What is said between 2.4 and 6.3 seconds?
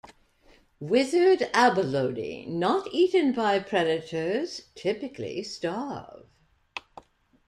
not eaten by predators typically starve.